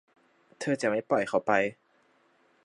[0.59, 1.51] เธอจะไม่ปล่อยให้เขาไป